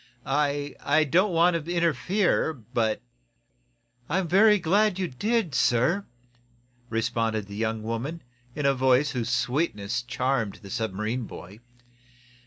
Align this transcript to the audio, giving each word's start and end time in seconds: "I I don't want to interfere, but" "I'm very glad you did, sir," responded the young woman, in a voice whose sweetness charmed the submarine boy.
"I 0.25 0.73
I 0.79 1.03
don't 1.03 1.31
want 1.31 1.63
to 1.63 1.71
interfere, 1.71 2.53
but" 2.55 3.03
"I'm 4.09 4.27
very 4.27 4.57
glad 4.57 4.97
you 4.97 5.07
did, 5.07 5.53
sir," 5.53 6.07
responded 6.89 7.45
the 7.45 7.55
young 7.55 7.83
woman, 7.83 8.23
in 8.55 8.65
a 8.65 8.73
voice 8.73 9.11
whose 9.11 9.29
sweetness 9.29 10.01
charmed 10.01 10.55
the 10.63 10.71
submarine 10.71 11.25
boy. 11.27 11.59